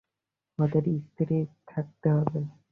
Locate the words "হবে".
2.15-2.39